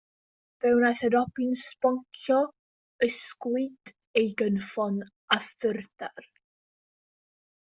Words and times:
Fe 0.63 0.69
wnaeth 0.77 1.01
y 1.07 1.09
robin 1.15 1.51
sboncio, 1.63 2.37
ysgwyd 3.09 3.93
ei 4.23 4.33
gynffon 4.41 4.99
a 5.37 5.41
thrydar. 5.51 6.27